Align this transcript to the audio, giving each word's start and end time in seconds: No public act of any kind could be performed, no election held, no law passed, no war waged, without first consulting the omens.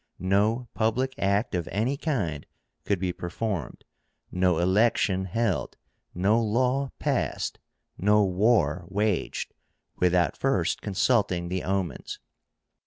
No 0.17 0.67
public 0.73 1.13
act 1.19 1.53
of 1.53 1.67
any 1.71 1.95
kind 1.95 2.47
could 2.85 2.97
be 2.97 3.13
performed, 3.13 3.83
no 4.31 4.57
election 4.57 5.25
held, 5.25 5.77
no 6.15 6.41
law 6.43 6.89
passed, 6.97 7.59
no 7.99 8.23
war 8.25 8.83
waged, 8.87 9.53
without 9.99 10.35
first 10.35 10.81
consulting 10.81 11.49
the 11.49 11.61
omens. 11.63 12.17